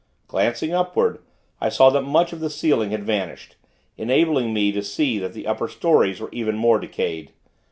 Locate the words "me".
4.51-4.71